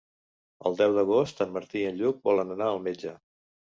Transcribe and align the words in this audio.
El 0.69 0.77
deu 0.79 0.95
d'agost 0.95 1.43
en 1.47 1.53
Martí 1.57 1.81
i 1.81 1.85
en 1.93 1.99
Lluc 2.01 2.25
volen 2.31 2.55
anar 2.57 2.71
al 2.71 2.83
metge. 2.89 3.15